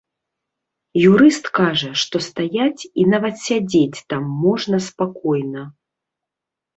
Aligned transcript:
Юрыст 1.09 1.45
кажа, 1.57 1.89
што 2.03 2.21
стаяць 2.27 2.81
і 3.03 3.05
нават 3.13 3.35
сядзець 3.47 3.99
там 4.15 4.23
можна 4.47 4.77
спакойна. 4.87 5.63